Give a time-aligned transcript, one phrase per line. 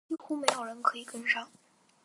[0.09, 1.47] 几乎没有人可以跟上